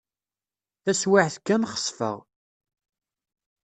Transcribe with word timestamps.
Taswiɛt 0.83 1.35
kan, 1.45 1.63
xesfeɣ. 1.73 2.17